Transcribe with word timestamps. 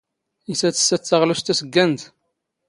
ⵉⵙ 0.51 0.61
ⴰⵖ 0.67 0.71
ⵜⵙⵙⴰⴷ 0.75 1.01
ⵜⴰⵖⵍⵓⵙⵜ 1.03 1.45
ⵜⴰⵙⴳⴳⴰⵏⵜ? 1.47 2.01